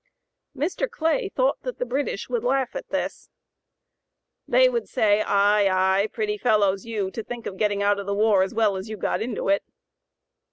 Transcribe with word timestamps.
Mr. 0.57 0.89
Clay 0.89 1.29
thought 1.29 1.61
that 1.61 1.77
the 1.77 1.85
British 1.85 2.27
would 2.27 2.43
laugh 2.43 2.75
at 2.75 2.89
this: 2.89 3.29
"They 4.47 4.67
would 4.67 4.89
say, 4.89 5.21
Ay, 5.23 5.69
ay! 5.69 6.07
pretty 6.11 6.39
fellows 6.39 6.87
you, 6.87 7.11
to 7.11 7.21
think 7.23 7.45
of 7.45 7.55
getting 7.55 7.83
out 7.83 7.99
of 7.99 8.07
the 8.07 8.15
war 8.15 8.41
as 8.41 8.51
well 8.51 8.75
as 8.77 8.89
you 8.89 8.97
got 8.97 9.21
into 9.21 9.47
it." 9.47 9.63